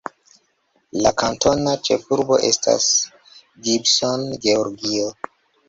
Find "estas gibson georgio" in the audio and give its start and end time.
2.49-5.17